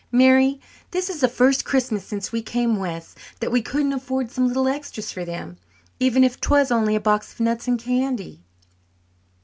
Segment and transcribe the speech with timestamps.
[0.11, 0.59] Mary,
[0.89, 4.67] this is the first Christmas since we came west that we couldn't afford some little
[4.67, 5.57] extras for them,
[5.99, 8.41] even if 'twas only a box of nuts and candy."